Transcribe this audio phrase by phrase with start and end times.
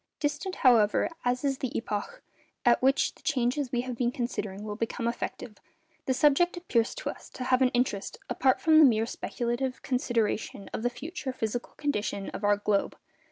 [0.19, 2.23] Distant, however, as is the epoch
[2.65, 5.57] at which the changes we have been considering will become effective,
[6.07, 10.71] the subject appears to us to have an interest apart from the mere speculative consideration
[10.73, 12.97] of the future physical condition of our globe.